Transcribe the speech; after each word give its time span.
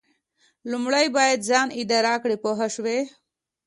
لومړی 0.71 1.05
باید 1.17 1.45
ځان 1.49 1.67
اداره 1.81 2.13
کړئ 2.21 2.37
پوه 2.43 2.65
شوې!. 2.75 2.99